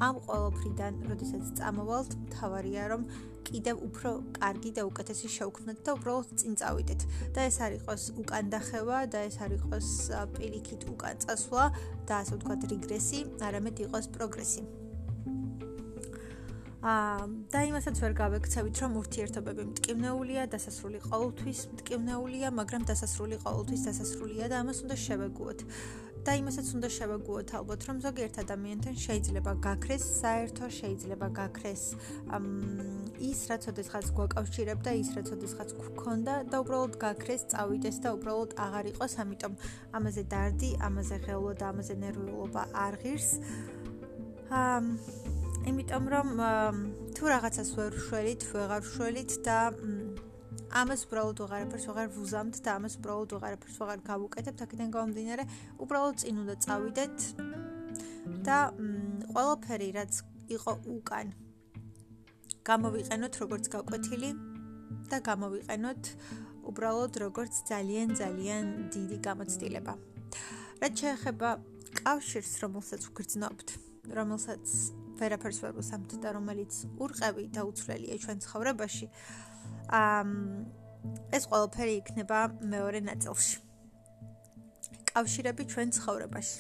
ამ 0.08 0.16
ყოველფრიდან, 0.28 0.94
როდესაც 1.12 1.44
წამოვალთ, 1.60 2.12
თავარია 2.36 2.84
რომ 2.92 3.02
კიდევ 3.46 3.76
უფრო 3.88 4.12
კარგი 4.40 4.72
და 4.78 4.88
უკეთესი 4.90 5.28
შევქმნათ 5.36 5.84
და 5.86 5.92
უბრალოდ 5.98 6.32
წინ 6.42 6.54
წავიდეთ 6.62 7.02
და 7.36 7.46
ეს 7.50 7.58
არ 7.66 7.78
იყოს 7.78 8.04
უკან 8.24 8.50
დახევა 8.56 8.98
და 9.14 9.20
ეს 9.30 9.38
არ 9.46 9.52
იყოს 9.60 9.92
პირიქით 10.38 10.90
უკან 10.96 11.22
წასვლა 11.26 11.66
და 12.10 12.14
ასე 12.24 12.34
ვთქვათ 12.40 12.62
რეგრესი, 12.74 13.20
არამედ 13.46 13.86
იყოს 13.86 14.12
პროგრესი. 14.18 14.85
აა 16.86 17.28
და 17.50 17.62
იმასაც 17.66 17.98
ვერ 18.04 18.14
გავექცევით 18.14 18.80
რომ 18.84 18.98
ურთიერთობები 19.02 19.64
მტკივნეულია, 19.74 20.42
დასასრული 20.54 21.00
ყოველთვის 21.10 21.60
მტკივნეულია, 21.74 22.48
მაგრამ 22.62 22.84
დასასრული 22.90 23.40
ყოველთვის 23.42 23.86
დასასრულია 23.90 24.46
და 24.54 24.56
ამას 24.62 24.78
უნდა 24.86 24.98
შევეგუოთ. 25.06 25.60
და 26.26 26.34
იმასაც 26.42 26.68
უნდა 26.74 26.90
შევეგუოთ 26.90 27.52
ალბათ 27.58 27.82
რომ 27.86 27.98
ზოგიერთ 28.02 28.36
ადამიანთან 28.42 28.96
შეიძლება 29.06 29.52
გაქრეს 29.66 30.06
საერთო 30.22 30.66
შეიძლება 30.78 31.28
გაქრეს 31.40 31.84
ის 33.30 33.40
რაც 33.50 33.68
ოდესღაც 33.72 34.06
გვაკავშირებდა 34.18 34.92
ის 35.02 35.10
რაც 35.18 35.30
ოდესღაც 35.36 35.70
გქონდა 35.78 36.34
და 36.50 36.56
უბრალოდ 36.66 36.98
გაქრეს 37.06 37.46
წავიდეს 37.54 37.98
და 38.02 38.10
უბრალოდ 38.18 38.58
აღარ 38.66 38.86
იყოს 38.94 39.14
ამიტომ 39.22 39.54
ამაზე 40.02 40.24
დარდი 40.34 40.72
ამაზე 40.90 41.18
ღელვა 41.30 41.54
და 41.62 41.66
ამაზე 41.74 41.96
ნერვიულობა 42.06 42.62
არ 42.86 42.94
ღირს 43.06 43.30
ამ 44.50 44.86
იმიტომ 45.66 46.06
რომ 46.14 46.30
თუ 47.18 47.30
რაღაცას 47.32 47.70
ვერ 47.78 47.96
შველით 48.06 48.44
ვეღარ 48.54 48.84
შველით 48.86 49.32
და 49.46 49.58
ამას 50.82 51.06
უბრალოდ 51.08 51.40
უღარაფერს 51.46 51.86
უღარ 51.92 52.10
ვუზამთ 52.16 52.60
და 52.66 52.76
ამას 52.78 52.98
უბრალოდ 53.00 53.32
უღარაფერს 53.38 53.78
უღარ 53.82 54.00
გავუკეთებთ 54.10 54.62
აქედან 54.66 54.90
გამომდინარე 54.96 55.44
უბრალოდ 55.86 56.16
წინ 56.22 56.36
უნდა 56.44 56.56
წავიდეთ 56.66 57.18
და 58.46 58.58
ყველაფერი 59.34 59.90
რაც 59.98 60.14
იყო 60.58 60.74
უკან 60.98 61.34
გამოვიყენოთ 62.66 63.34
როგორც 63.44 63.66
გაკვეთილი 63.78 64.30
და 65.10 65.18
გამოვიყენოთ 65.30 66.04
უბრალოდ 66.70 67.14
როგორც 67.26 67.54
ძალიან 67.70 68.14
ძალიან 68.22 68.64
დიდი 68.94 69.18
გამოცდილება. 69.28 69.94
რაც 70.82 70.94
შეეხება 71.02 71.50
კავშირს 72.02 72.54
რომელსაც 72.64 73.02
ვგრძნობთ 73.10 73.85
რომელსაც 74.12 74.64
ვერაფერს 75.20 75.60
ვერ 75.64 75.80
უსამთ 75.82 76.18
და 76.24 76.30
რომელიც 76.36 76.74
ურყევი 77.00 77.46
და 77.56 77.62
უცვლელია 77.70 78.16
ჩვენ 78.24 78.38
ცხოვრებაში 78.46 79.08
ამ 79.90 80.30
ეს 81.32 81.44
ყველაფერი 81.50 81.94
იქნება 82.02 82.40
მეორე 82.74 83.00
ნაწილში. 83.10 83.58
კავშირები 85.16 85.64
ჩვენ 85.72 85.90
ცხოვრებაში. 85.96 86.58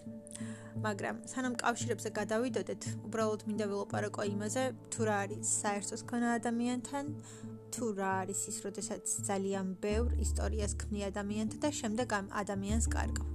მაგრამ 0.86 1.16
სანამ 1.32 1.56
კავშირებზე 1.60 2.10
გადავიდოდეთ, 2.20 2.82
უბრალოდ 3.08 3.42
მინდა 3.48 3.66
ვილაპარაკო 3.72 4.22
იმაზე, 4.32 4.64
თუ 4.92 5.02
რა 5.08 5.16
არის 5.25 5.48
საერთოს 5.64 6.02
ქონა 6.10 6.30
ადამიანთან, 6.40 7.06
თუ 7.74 7.86
რა 8.00 8.12
არის 8.24 8.42
ის, 8.52 8.58
როდესაც 8.66 9.04
ძალიან 9.30 9.68
ბევრ 9.84 10.10
ისტორიას 10.25 10.74
ქმნი 10.82 11.02
ადამიანთან 11.12 11.60
და 11.64 11.72
შემდეგ 11.80 12.08
ამ 12.20 12.28
ადამიანს 12.42 12.86
კარგავ. 12.96 13.28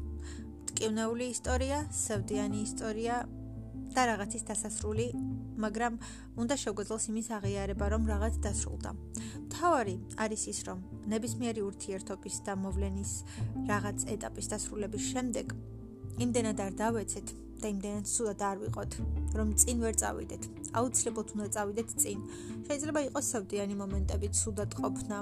ტკივნეული 0.70 1.26
ისტორია, 1.36 1.78
სევდიანი 2.04 2.58
ისტორია 2.68 3.14
და 3.94 4.02
რაღაცის 4.10 4.44
დასასრული, 4.50 5.06
მაგრამ 5.60 5.94
უნდა 6.40 6.54
შეგვეძლოს 6.62 7.04
იმის 7.10 7.28
აღიარება, 7.36 7.86
რომ 7.94 8.02
რაღაც 8.12 8.34
დასრულდა. 8.44 8.90
თავარი 9.50 9.96
არის 10.24 10.42
ის, 10.52 10.58
რომ 10.68 10.78
ნებისმიერი 11.12 11.60
ურთიერთობის 11.70 12.36
და 12.46 12.52
მოვლენის 12.64 13.12
რაღაც 13.70 13.98
ეტაპის 14.14 14.46
დასრულების 14.52 15.04
შემდეგ 15.12 15.46
იმდენად 16.20 16.58
არ 16.60 16.72
დავეცეთ 16.76 17.28
და 17.60 17.68
იმდენად 17.74 18.06
სულად 18.08 18.40
არ 18.44 18.56
ვიყოთ, 18.60 18.92
რომ 19.36 19.48
წინ 19.60 19.76
ვერ 19.84 19.94
წავიდეთ. 20.00 20.42
აუცილებლად 20.80 21.28
უნდა 21.34 21.48
წავიდეთ 21.56 21.88
წინ. 22.02 22.18
შეიძლება 22.68 23.00
იყოს 23.08 23.26
სევდიანი 23.32 23.74
მომენტები, 23.82 24.26
სულად 24.42 24.72
ყოფნა. 24.80 25.18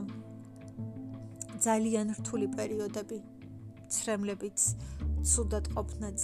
ძალიან 1.58 2.06
რთული 2.18 2.46
პერიოდები, 2.54 3.18
ცრემლებით, 3.90 4.58
სულად 5.26 5.66
ყოფნაც, 5.74 6.18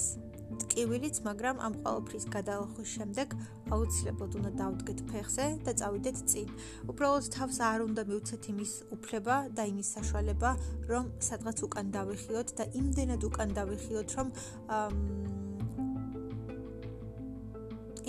ტკივილიც, 0.75 1.23
მაგრამ 1.23 1.61
ამ 1.63 1.75
ყოველფრის 1.87 2.25
გადალახვის 2.35 2.89
შემდეგ 2.99 3.35
აუცილებლად 3.75 4.33
უნდა 4.39 4.51
დავდგეთ 4.59 4.99
ფეხზე 5.07 5.47
და 5.63 5.73
წავიდეთ 5.79 6.19
წინ. 6.31 6.49
უბრალოდ 6.91 7.29
თავს 7.31 7.57
არ 7.63 7.85
უნდა 7.85 8.03
მივცეთ 8.11 8.43
იმის 8.51 8.73
უფლება 8.97 9.37
და 9.55 9.63
იმის 9.71 9.89
საშუალება, 9.95 10.51
რომ 10.91 11.05
სადღაც 11.29 11.59
უკან 11.63 11.87
დავიხიოთ 11.95 12.49
და 12.59 12.65
იმდენად 12.75 13.23
უკან 13.23 13.49
დავიხიოთ, 13.55 14.09
რომ 14.19 14.29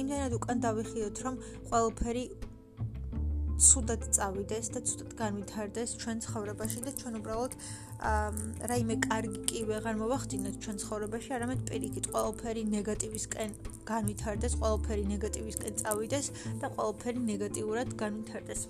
იმდენად 0.02 0.34
უკან 0.42 0.58
დავიხიოთ, 0.66 1.16
რომ 1.22 1.36
ყოველფერი 1.70 2.26
ცუდად 3.66 4.06
წავიდეს 4.18 4.68
და 4.76 4.80
ცუდად 4.90 5.12
განვითარდეს 5.22 5.98
ჩვენ 6.02 6.18
ცხოვრებაში 6.26 6.80
და 6.86 6.92
ჩვენ 7.02 7.20
უბრალოდ 7.22 7.60
რაიმე 8.70 8.96
კარგი 9.08 9.40
კი 9.50 9.62
ვეღარ 9.70 9.96
მოვახდინოთ 10.02 10.56
ჩვენ 10.64 10.80
ცხოვრებაში, 10.84 11.30
არამედ 11.38 11.62
პირიქით 11.70 12.10
ყოველფერი 12.16 12.64
ნეგატივისკენ 12.76 13.56
განვითარდეს, 13.92 14.58
ყოველფერი 14.62 15.06
ნეგატივისკენ 15.16 15.80
წავიდეს 15.82 16.28
და 16.62 16.68
ყოველფერი 16.76 17.22
ნეგატიურად 17.32 17.96
განვითარდეს. 18.04 18.68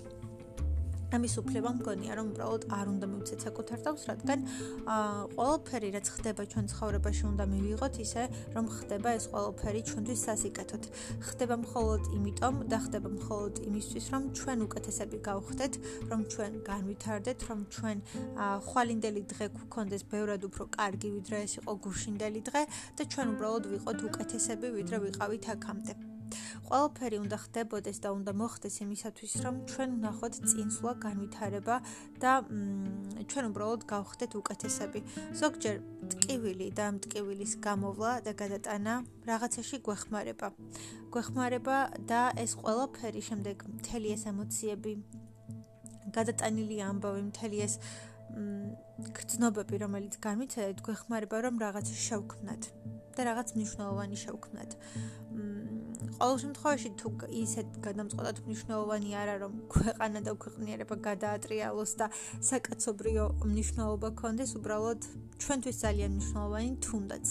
ამის 1.14 1.34
უფლება 1.38 1.70
მგონია 1.78 2.12
რომ 2.18 2.26
უბრალოდ 2.34 2.62
არ 2.76 2.86
უნდა 2.90 3.06
მივცეთ 3.12 3.40
საკუთარ 3.46 3.78
თავს, 3.86 4.02
რადგან 4.10 4.40
აა 4.90 5.20
ყველაფერი 5.36 5.88
რაც 5.96 6.06
ხდება 6.16 6.42
ჩვენ 6.52 6.66
ცხოვრებაში 6.72 7.24
უნდა 7.30 7.44
მივიღოთ 7.52 7.94
ისე, 8.06 8.22
რომ 8.56 8.66
ხდება 8.76 9.08
ეს 9.18 9.24
ყველაფერი 9.30 9.80
ჩვენთვის 9.90 10.20
სასიკეთოდ. 10.26 10.82
ხდება 11.28 11.56
მხოლოდ 11.62 12.02
იმიტომ 12.16 12.54
და 12.72 12.78
ხდება 12.86 13.08
მხოლოდ 13.18 13.54
იმისთვის, 13.68 14.04
რომ 14.14 14.22
ჩვენ 14.38 14.58
უკეთესები 14.66 15.16
გავხდეთ, 15.28 15.74
რომ 16.10 16.20
ჩვენ 16.32 16.52
განვითარდეთ, 16.70 17.38
რომ 17.48 17.60
ჩვენ 17.76 17.98
ხვალინდელი 18.66 19.22
დღე 19.30 19.46
გვქონდეს 19.56 20.02
ბევრად 20.10 20.42
უფრო 20.50 20.64
კარგი 20.78 21.08
ვიდრე 21.16 21.38
ეს 21.46 21.52
იყო 21.60 21.72
გუშინდელი 21.86 22.40
დღე 22.50 22.62
და 22.96 23.02
ჩვენ 23.12 23.26
უბრალოდ 23.36 23.64
ვიყოთ 23.72 23.98
უკეთესები 24.10 24.66
ვიდრე 24.78 24.96
ვიყავით 25.06 25.44
აქამდე. 25.54 26.15
ყველაფერი 26.68 27.18
უნდა 27.24 27.36
ხდებოდეს 27.44 27.98
და 28.04 28.08
უნდა 28.16 28.32
მოხდეს 28.40 28.76
იმისათვის, 28.84 29.32
რომ 29.44 29.54
ჩვენ 29.70 29.90
ვნახოთ 29.96 30.34
წინსვლა, 30.50 30.92
განვითარება 31.06 31.76
და 32.22 32.32
ჩვენ 33.30 33.44
უბრალოდ 33.50 33.82
გავხდეთ 33.92 34.32
უკეთესები. 34.40 35.00
ზოგჯერ 35.40 35.76
ტკივილი 36.12 36.68
და 36.78 36.86
მტკივილის 36.96 37.52
გამოვლა 37.66 38.12
და 38.26 38.32
გადატანა 38.42 38.94
რაღაცაში 39.30 39.76
გვეხმარება. 39.86 40.48
გვეხმარება 41.14 41.76
და 42.10 42.22
ეს 42.34 42.52
ყველაფერი 42.60 43.22
შემდეგ 43.28 43.56
მთელი 43.76 44.08
ეს 44.16 44.22
ემოციები 44.32 44.92
გადატანილი 46.16 46.76
ამბავი 46.90 47.22
მთელი 47.30 47.58
ეს 47.66 47.74
გრძნობები, 49.16 49.76
რომელიც 49.84 50.14
განვიცადეთ, 50.24 50.80
გვეხმარება, 50.86 51.36
რომ 51.46 51.60
რაღაც 51.62 51.92
შევქმნათ 52.06 52.62
და 53.16 53.20
რაღაც 53.28 53.52
მნიშვნელოვანი 53.56 54.16
შევქმნათ. 54.22 54.70
ყოველ 56.20 56.36
შემთხვევაში 56.42 56.90
თუ 57.00 57.08
ისეთ 57.42 57.68
გადამწყვეტად 57.86 58.36
მნიშვნელოვანი 58.46 59.10
არა 59.22 59.34
რომ 59.42 59.52
ქვეყანა 59.74 60.20
და 60.26 60.32
ქვეყნიერება 60.44 60.96
გადაატრიალოს 61.08 61.92
და 62.00 62.06
საკაცობრიო 62.50 63.24
მნიშვნელობა 63.44 64.08
კონდეს 64.22 64.50
უბრალოდ 64.58 65.00
ჩვენთვის 65.42 65.76
ძალიან 65.84 66.10
მნიშვნელოვანი 66.16 66.70
თუნდაც. 66.86 67.26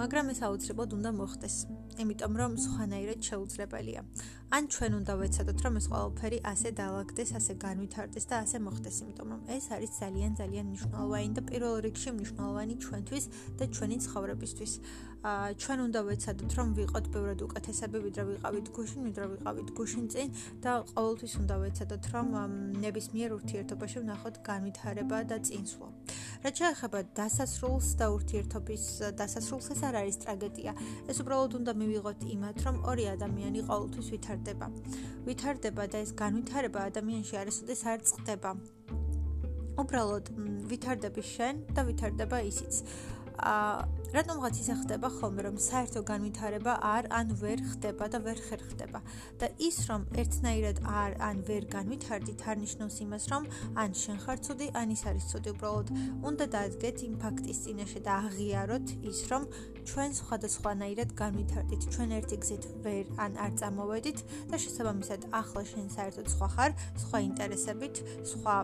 მაგრამ 0.00 0.26
ეს 0.32 0.40
აუცილებლად 0.46 0.90
უნდა 0.96 1.10
მოხდეს 1.20 1.56
იმიტომ 2.04 2.32
რომ 2.40 2.52
სხვანაირად 2.64 3.20
შეუძლებელია. 3.28 4.02
ან 4.50 4.66
ჩვენ 4.66 4.92
უნდა 4.98 5.14
ვეცადოთ, 5.20 5.58
რომ 5.62 5.74
ეს 5.78 5.86
ყველაფერი 5.90 6.38
ასე 6.52 6.68
დაალაგდეს, 6.74 7.30
ასე 7.38 7.52
განვითარდეს 7.64 8.24
და 8.30 8.36
ასე 8.42 8.58
მოხდეს, 8.66 8.96
იმიტომ 9.02 9.28
რომ 9.30 9.40
ეს 9.56 9.66
არის 9.74 9.90
ძალიან 10.02 10.32
ძალიან 10.40 10.64
მნიშვნელოვანი 10.70 11.30
და 11.38 11.42
პირველ 11.50 11.74
რიგში 11.86 12.10
მნიშვნელოვანი 12.18 12.74
ჩვენთვის 12.82 13.24
და 13.58 13.64
ჩვენი 13.76 13.96
ცხოვრებისთვის. 14.06 14.72
აა 15.20 15.52
ჩვენ 15.62 15.78
უნდა 15.86 16.00
ვეცადოთ, 16.08 16.50
რომ 16.58 16.68
ვიყოთ 16.80 17.06
ბევრად 17.14 17.40
უკეთესები, 17.46 17.98
ვიდრე 18.06 18.22
ვიყავით 18.30 18.66
გუშინ, 18.74 19.00
ვიდრე 19.06 19.26
ვიყავით 19.32 19.68
გუშინ 19.76 20.04
წინ 20.12 20.28
და 20.64 20.72
ყოველთვის 20.96 21.34
უნდა 21.44 21.54
ვეცადოთ, 21.60 22.04
რომ 22.14 22.26
ნებისმიერ 22.84 23.30
ურთიერთობაში 23.38 23.98
ვნახოთ 24.00 24.36
განვითარება 24.48 25.18
და 25.30 25.36
წინსვლა. 25.46 25.88
რაც 26.40 26.54
შეეხება 26.56 26.98
დასასრულს 27.20 27.88
და 28.00 28.06
ურთიერთობის 28.16 28.84
დასასრულს, 29.20 29.66
ეს 29.76 29.80
არ 29.84 29.94
არის 30.00 30.16
ტრაგედია. 30.24 30.72
ეს 31.04 31.16
უბრალოდ 31.20 31.52
უნდა 31.60 31.72
მივიღოთ 31.90 32.20
იმათ, 32.30 32.56
რომ 32.66 32.76
ორი 32.86 33.04
ადამიანი 33.10 33.60
ყოველთვის 33.66 34.08
ვითარდება. 34.14 34.66
ვითარდება 35.26 35.84
და 35.90 35.98
ეს 36.06 36.10
განვითარება 36.14 36.80
ადამიანში 36.90 37.34
არასოდეს 37.42 37.82
არ 37.90 37.98
წყდება. 38.06 38.50
უბრალოდ 39.82 40.24
ვითარდები 40.70 41.22
შენ 41.34 41.54
და 41.74 41.82
ვითარდება 41.88 42.38
ისიც. 42.46 42.74
აა 43.40 44.00
რატომღაც 44.10 44.56
ისე 44.58 44.74
ხდება 44.80 45.08
ხოლმე 45.16 45.42
რომ 45.46 45.56
საერთო 45.62 46.00
განვითარება 46.02 46.72
არ 46.82 47.06
ან 47.14 47.28
ვერ 47.40 47.60
ხდება 47.62 48.08
და 48.10 48.18
ვერ 48.26 48.38
ხერხდება 48.42 49.00
და 49.38 49.46
ის 49.66 49.76
რომ 49.86 50.06
ერთნაირად 50.22 50.80
არ 50.82 51.14
ან 51.28 51.42
ვერ 51.46 51.66
განვითარდით 51.74 52.42
არ 52.50 52.58
ნიშნავს 52.62 52.96
იმას 53.06 53.24
რომ 53.30 53.46
ან 53.82 53.94
შენ 54.02 54.18
ხარ 54.24 54.42
ცუდი 54.46 54.68
ან 54.80 54.94
ის 54.96 55.02
არის 55.10 55.28
ცუდი 55.30 55.54
უბრალოდ 55.54 55.92
უნდა 56.26 56.44
დაადგეთ 56.56 56.96
იმ 57.06 57.14
ფაქტის 57.22 57.62
წინაშე 57.64 58.00
და 58.06 58.12
აღიაროთ 58.26 58.86
ის 59.10 59.20
რომ 59.30 59.42
ჩვენ 59.90 60.10
სხვადასხვანაირად 60.20 61.10
განვითარდით. 61.22 61.82
ჩვენ 61.94 62.10
ერთი 62.18 62.36
გზით 62.42 62.64
ვერ 62.84 63.04
ან 63.24 63.32
არ 63.44 63.52
წამოვედით 63.62 64.18
და 64.50 64.56
შესაბამისად 64.58 65.20
ახლა 65.40 65.62
შენ 65.70 65.86
საერთოდ 65.96 66.26
სხვა 66.34 66.48
ხარ 66.54 66.70
სხვა 67.02 67.18
ინტერესებით 67.30 67.96
სხვა 68.32 68.56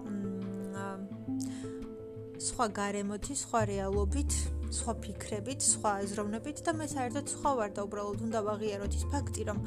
სხვა 2.47 2.67
გარემოთი 2.79 3.35
სხვა 3.43 3.61
რეალობით 3.71 4.33
სხვა 4.75 4.93
ფიქრებით, 5.05 5.61
სხვა 5.63 5.91
აზროვნებით 6.03 6.63
და 6.67 6.73
მე 6.79 6.87
საერთოდ 6.91 7.27
სხვა 7.35 7.51
ვარ 7.59 7.71
და 7.77 7.85
უბრალოდ 7.87 8.25
უნდა 8.27 8.41
ვაღიაროთ 8.47 8.97
ის 8.99 9.05
ფაქტი, 9.13 9.43
რომ 9.51 9.59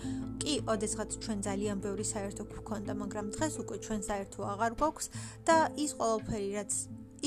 კი, 0.44 0.53
ოდესღაც 0.74 1.10
ჩვენ 1.24 1.39
ძალიან 1.48 1.77
ბევრი 1.86 2.06
საერთო 2.10 2.44
გვქონდა, 2.51 2.91
მაგრამ 3.03 3.32
დღეს 3.36 3.56
უკვე 3.63 3.77
ჩვენ 3.86 4.01
საერთო 4.10 4.39
აღარ 4.53 4.72
გვაქვს 4.79 5.08
და 5.48 5.58
ის 5.84 5.91
ყველაფერი, 6.00 6.50
რაც 6.60 6.72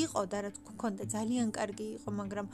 იყო 0.04 0.22
და 0.32 0.38
რაც 0.48 0.56
გვქონდა, 0.68 1.04
ძალიან 1.16 1.48
კარგი 1.56 1.88
იყო, 1.96 2.10
მაგრამ 2.20 2.46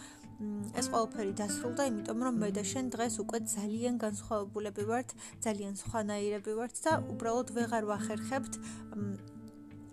ეს 0.78 0.86
ყველაფერი 0.92 1.32
დასრულდა, 1.38 1.82
იმიტომ 1.90 2.18
რომ 2.26 2.34
მე 2.42 2.50
და 2.54 2.62
შენ 2.62 2.90
დღეს 2.94 3.14
უკვე 3.22 3.38
ძალიან 3.54 3.94
განსხვავებულები 3.98 4.84
ვართ, 4.90 5.08
ძალიან 5.42 5.74
სხვანაირები 5.82 6.52
ვართ 6.58 6.74
და 6.84 6.92
უბრალოდ 7.10 7.48
ვეღარ 7.58 7.84
ვახერხებთ 7.90 8.54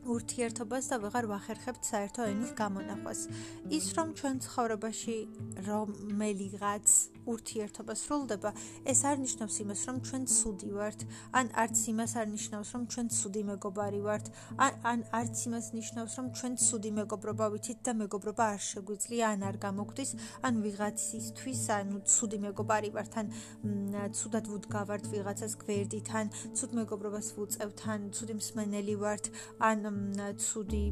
ურთიერთობას 0.05 0.85
და 0.91 0.97
ვეღარ 1.03 1.25
ვახერხებთ 1.33 1.83
საერთო 1.91 2.21
ენის 2.29 2.51
გამონახვას. 2.61 3.19
ის 3.77 3.85
რომ 3.97 4.07
ჩვენ 4.19 4.35
ცხოვრებაში 4.45 5.17
რომელიღაც 5.65 6.87
ურთიერთობა 7.25 7.93
სრულდება, 7.97 8.51
ეს 8.85 8.99
არ 9.09 9.17
ნიშნავს 9.25 9.55
იმას, 9.63 9.81
რომ 9.89 9.97
ჩვენ 10.05 10.23
ცუდი 10.29 10.69
ვართ, 10.77 10.99
ან 11.39 11.45
არც 11.63 11.77
იმას 11.91 12.11
არ 12.21 12.27
ნიშნავს, 12.35 12.69
რომ 12.75 12.83
ჩვენ 12.93 13.07
ცუდი 13.17 13.41
მეგობარი 13.49 14.01
ვართ, 14.05 14.25
ან 14.65 14.73
ან 14.91 14.99
არც 15.19 15.37
იმას 15.49 15.65
ნიშნავს, 15.77 16.13
რომ 16.19 16.27
ჩვენ 16.37 16.53
ცუდი 16.65 16.91
მეგობრობა 16.99 17.45
ვიცით 17.53 17.79
და 17.85 17.91
მეგობრობა 18.01 18.43
არ 18.55 18.61
შეგვიძლია, 18.69 19.25
ან 19.33 19.41
არ 19.49 19.57
გამოგვდის, 19.65 20.11
ან 20.45 20.53
ვიღაცისთვის, 20.65 21.61
ანუ 21.79 21.97
ცუდი 22.13 22.37
მეგობარი 22.45 22.89
ვართ, 22.95 23.13
ან 23.21 23.27
ცუდად 24.17 24.45
ვუდგავართ 24.53 25.03
ვიღაცას 25.13 25.53
გვერდით, 25.65 26.07
ან 26.13 26.27
ცუდ 26.53 26.71
მეგობრობას 26.79 27.27
ვუწევთ, 27.35 27.79
ან 27.89 28.01
ცუდი 28.13 28.33
მსმენელი 28.37 28.95
ვართ, 29.01 29.25
ან 29.59 29.94
ცუდი 30.39 30.83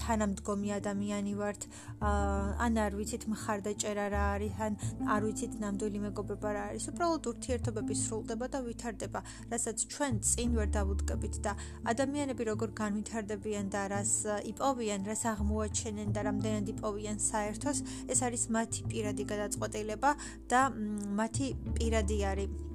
თანამდგომი 0.00 0.70
ადამიანი 0.76 1.32
ვართ, 1.40 1.66
ან 2.00 2.78
არ 2.84 2.96
ვიცით 2.98 3.26
მხარდაჭერა 3.32 4.06
რა 4.14 4.22
არის, 4.34 4.54
ან 4.66 4.72
არ 5.14 5.20
ვიცით 5.26 5.52
ნამდვილი 5.62 5.98
მეგობრობა 6.06 6.50
რა 6.56 6.62
არის. 6.70 6.84
უბრალოდ 6.92 7.28
ურთიერთობები 7.32 7.94
სრულდება 8.02 8.46
და 8.54 8.58
ვითარდება, 8.66 9.20
რასაც 9.52 9.78
ჩვენ 9.92 10.14
წინ 10.30 10.48
ვერ 10.58 10.68
დავუდგებით 10.76 11.34
და 11.44 11.52
ადამიანები 11.92 12.42
როგორ 12.50 12.68
განვითარდებიან 12.82 13.66
და 13.74 13.82
რას 13.94 14.14
იპოვიან, 14.52 15.00
რას 15.10 15.22
აღმოაჩენენ 15.34 16.08
და 16.16 16.20
რამდენად 16.30 16.66
იპოვიან 16.74 17.18
საერთოს, 17.18 17.78
ეს 18.10 18.18
არის 18.26 18.42
მათი 18.56 18.80
პირადი 18.90 19.24
გადაწყვეტილება 19.32 20.10
და 20.50 20.60
მათი 21.20 21.46
პირადი 21.78 22.18
არის 22.32 22.69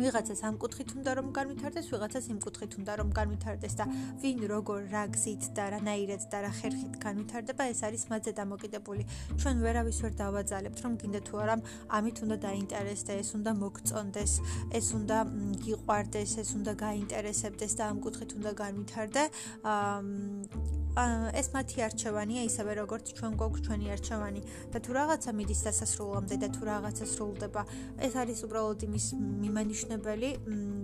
ვიღაცას 0.00 0.40
ამ 0.48 0.54
კუთხით 0.62 0.90
უნდა 0.96 1.10
რომ 1.18 1.28
განვითარდეს, 1.36 1.86
ვიღაცას 1.92 2.26
იმ 2.32 2.38
კუთხით 2.44 2.72
უნდა 2.80 2.92
რომ 3.00 3.08
განვითარდეს 3.18 3.74
და 3.80 3.84
ვინ 4.22 4.38
როგორ 4.52 4.80
რა 4.94 5.04
გზით 5.14 5.42
და 5.56 5.64
რანაირად 5.76 6.22
და 6.32 6.38
რა 6.44 6.52
ხერხით 6.58 6.94
განვითარდება, 7.04 7.62
ეს 7.72 7.80
არის 7.86 8.02
მათზე 8.10 8.32
დამოკიდებული. 8.40 9.02
ჩვენ 9.40 9.56
ვერავის 9.64 9.98
ვერ 10.04 10.12
დავაძალებთ, 10.22 10.78
რომ 10.84 10.92
გინდა 11.00 11.20
თუ 11.28 11.34
არა 11.44 11.54
ამით 12.00 12.16
უნდა 12.24 12.36
დაინტერესდე, 12.48 13.12
ეს 13.22 13.30
უნდა 13.38 13.52
მოგწონდეს, 13.62 14.32
ეს 14.78 14.86
უნდა 14.98 15.18
გიყვარდეს, 15.64 16.30
ეს 16.42 16.50
უნდა 16.58 16.72
გაინტერესებდეს 16.86 17.72
და 17.78 17.82
ამ 17.90 17.98
კუთხით 18.04 18.30
უნდა 18.40 18.50
განვითარდე. 18.62 19.22
აა 19.64 20.79
ეს 20.96 21.48
მათი 21.54 21.82
არჩევანია, 21.86 22.42
ისევე 22.50 22.72
როგორც 22.82 23.12
ჩვენ 23.14 23.32
გვაქვს 23.38 23.62
ჩვენი 23.66 23.86
არჩევანი. 23.94 24.40
და 24.74 24.78
თუ 24.82 24.90
რაღაცა 24.98 25.30
მიდის 25.38 25.60
დასასრულამდე 25.66 26.34
და 26.42 26.48
თუ 26.50 26.62
რაღაცა 26.66 27.04
სრულდება, 27.06 27.62
ეს 28.06 28.14
არის 28.18 28.38
უბრალოდ 28.46 28.80
იმის 28.88 29.06
მიმანიშნებელი 29.42 30.30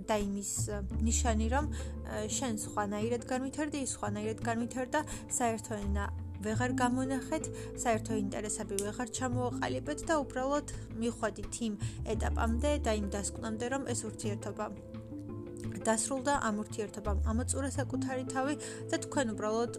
და 0.07 0.17
იმის 0.27 0.51
ნიშანი, 1.03 1.47
რომ 1.51 1.65
შენ 2.31 2.55
სხვანაირად 2.67 3.23
განვითარდი, 3.27 3.79
ის 3.83 3.91
სხვანაირად 3.99 4.39
განვითარდა, 4.47 5.01
საერთო 5.27 5.75
ენა 5.75 6.05
ვეღარ 6.45 6.73
გამონახეთ, 6.79 7.45
საერთო 7.81 8.13
ინტერესები 8.23 8.77
ვეღარ 8.85 9.09
ჩამოაყალიბეთ 9.19 9.99
და 10.07 10.15
უბრალოდ 10.23 10.67
მიხვედით 11.01 11.55
იმ 11.67 11.75
ეტაპამდე 12.15 12.71
და 12.87 12.93
იმ 13.01 13.07
დასკვნამდე, 13.17 13.67
რომ 13.75 13.83
ეს 13.91 14.01
ურთიერთობა 14.05 14.65
დასრულდა 15.89 16.33
ამ 16.49 16.55
ურთიერთობამ. 16.63 17.19
ამოწურა 17.31 17.71
საკუთარი 17.79 18.25
თავი 18.35 18.55
და 18.91 18.97
თქვენ 19.07 19.27
უბრალოდ 19.35 19.73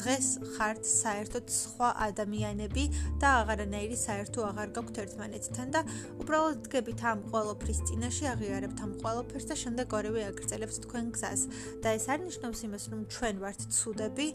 დღეს 0.00 0.28
ხართ 0.56 0.80
საერთოდ 0.88 1.50
სხვა 1.52 1.88
ადამიანები 2.08 2.84
და 3.20 3.28
აღარანაირი 3.40 3.96
საერთო 4.00 4.44
აღარ 4.48 4.70
გაქვთ 4.76 5.00
ერთმანეთთან 5.02 5.74
და 5.74 5.80
უბრალოდ 6.24 6.62
დგებით 6.66 7.00
ამ 7.10 7.20
ყოველფრის 7.32 7.80
წინაშე 7.90 8.26
აღიარებთ 8.32 8.78
ამ 8.86 8.92
ყოველფერს 9.02 9.46
და 9.50 9.56
შემდეგ 9.62 9.96
ორივე 10.00 10.22
აგრძელებს 10.30 10.76
თქვენ 10.84 11.06
გზას. 11.16 11.42
და 11.84 11.88
ეს 11.98 12.06
არ 12.12 12.20
ნიშნავს 12.24 12.60
იმას 12.68 12.84
რომ 12.92 13.00
ჩვენ 13.12 13.36
ვართ 13.44 13.60
ცუდები 13.76 14.28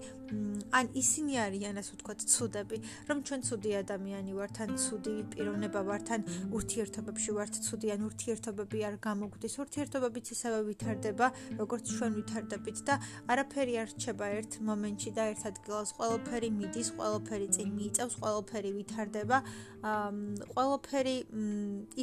ან 0.76 0.86
ისინი 1.02 1.34
არიან 1.46 1.76
ასე 1.82 1.92
ვთქვათ 1.96 2.20
ცუდები. 2.34 2.78
რომ 3.10 3.18
ჩვენ 3.26 3.42
ცუდი 3.48 3.72
ადამიანი 3.82 4.32
ვართ 4.38 4.56
ან 4.66 4.72
ცუდი 4.86 5.16
პიროვნება 5.34 5.82
ვართ 5.90 6.08
ან 6.16 6.22
ურთიერთობებში 6.58 7.32
ვართ 7.38 7.54
ცუდი 7.66 7.88
ან 7.96 8.02
ურთიერთობები 8.10 8.78
არ 8.90 8.96
გამოგვდის. 9.08 9.54
ურთიერთობებიც 9.66 10.26
ისევე 10.36 10.60
ვითარდება 10.70 11.28
როგორც 11.62 11.86
ჩვენ 11.98 12.12
ვითარდებით 12.20 12.78
და 12.86 12.94
არაფერი 13.32 13.74
არ 13.82 13.90
რჩება 13.96 14.26
ერთ 14.40 14.52
მომენტში 14.70 15.12
და 15.18 15.24
ერთ 15.34 15.44
ადგილას 15.56 15.92
ყველაფერი 15.96 16.50
მიდის, 16.52 16.90
ყველაფერი 17.00 17.48
წინ 17.56 17.70
მიიწევს, 17.80 18.16
ყველაფერი 18.20 18.72
ვითარდება, 18.76 19.38
ყველაფერი 20.52 21.16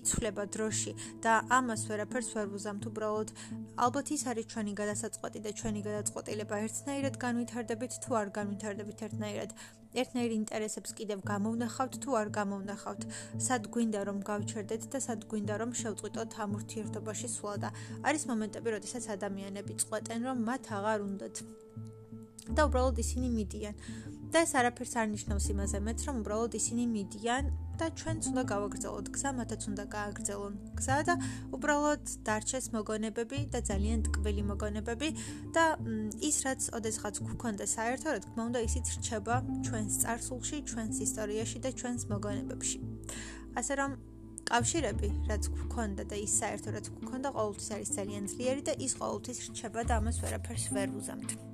იცვლება 0.01 0.45
დროში 0.57 0.93
და 1.23 1.33
ამას 1.53 1.85
ვერაფერს 1.91 2.31
ვერ 2.33 2.47
ვუზამთ 2.55 2.83
უბრალოდ. 2.89 3.29
ალბათ 3.77 4.07
ის 4.17 4.23
არის 4.33 4.47
ჩვენი 4.53 4.73
გადასაწყვეტი 4.81 5.41
და 5.45 5.51
ჩვენი 5.61 5.81
გადაწყვეტილება 5.89 6.57
ერთნაირად 6.65 7.15
განვითარდებით 7.25 7.93
თუ 8.03 8.11
არ 8.23 8.29
განვითარდებით 8.39 8.99
ერთნაირად. 9.07 9.51
ერთნაირ 9.93 10.33
ინტერესებს 10.33 10.91
კიდევ 10.97 11.19
გამოვნახავთ 11.21 11.95
თუ 12.01 12.11
არ 12.17 12.29
გამოვნახავთ. 12.33 13.03
სად 13.47 13.69
გვინდა 13.75 14.01
რომ 14.09 14.19
გავჩერდეთ 14.25 14.83
და 14.89 14.99
სად 15.05 15.21
გვინდა 15.29 15.55
რომ 15.61 15.71
შევწყვიტოთ 15.81 16.31
ამ 16.41 16.51
ურთიერთობაში 16.57 17.29
სვლა 17.37 17.55
და 17.61 17.69
არის 18.09 18.23
მომენტები, 18.33 18.69
როდესაც 18.77 19.05
ადამიანები 19.17 19.73
წყვეტენ 19.85 20.21
რომ 20.33 20.39
მათ 20.49 20.65
აღარ 20.79 20.99
უნდათ 21.09 21.37
და 22.57 22.63
უბრალოდ 22.69 22.97
ისინი 23.05 23.29
მიდიან. 23.37 23.75
და 24.33 24.41
ეს 24.49 24.53
არაფერს 24.57 24.95
არ 24.97 25.09
ნიშნავს 25.13 25.47
იმაზე 25.53 25.79
მეც, 25.85 25.99
რომ 26.09 26.17
უბრალოდ 26.25 26.53
ისინი 26.57 26.85
მიდიან 26.89 27.45
და 27.77 27.87
ჩვენც 28.01 28.23
უნდა 28.33 28.43
გავაგრძელოთ 28.49 29.07
გზა, 29.13 29.31
მათაც 29.37 29.63
უნდა 29.69 29.85
გააგრძელონ 29.93 30.55
გზა 30.79 30.97
და 31.09 31.15
უბრალოდ 31.53 32.05
დარჩეს 32.25 32.67
მოგონებები 32.73 33.39
და 33.53 33.61
ძალიან 33.61 33.99
ტკბილი 34.09 34.43
მოგონებები 34.49 35.09
და 35.53 35.65
ის 36.29 36.37
რაც 36.49 36.61
ოდესღაც 36.81 37.21
გქონდა 37.29 37.67
საერთო, 37.77 38.09
რა 38.09 38.21
თქმა 38.25 38.43
უნდა, 38.49 38.61
ისიც 38.69 38.87
რჩება 38.97 39.37
ჩვენს 39.69 39.93
წარსულში, 40.01 40.57
ჩვენს 40.65 40.97
ისტორიაში 41.07 41.59
და 41.61 41.71
ჩვენს 41.77 42.03
მოგონებებში. 42.09 42.79
ასე 43.61 43.73
რომ 43.85 43.91
კავშირები, 44.49 45.09
რაც 45.29 45.45
გქონდა 45.61 46.03
და 46.09 46.17
ის 46.25 46.33
საერთო 46.41 46.69
რაც 46.73 46.87
გქონდა, 46.89 47.29
ყოველთვის 47.37 47.69
არის 47.77 47.91
ძალიან 48.01 48.25
ძლიერი 48.33 48.63
და 48.65 48.73
ის 48.81 48.93
ყოველთვის 48.97 49.39
რჩება 49.49 49.81
და 49.85 49.93
ამას 50.01 50.17
ვერაფერს 50.25 50.65
ვერ 50.73 50.89
უზამთ. 50.97 51.52